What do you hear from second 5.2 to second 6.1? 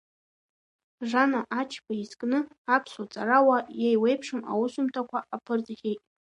аԥырҵахьеит.